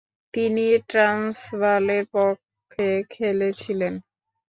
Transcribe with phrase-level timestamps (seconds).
[0.33, 3.93] তিনি ট্রান্সভালের পক্ষে খেলেছিলেন।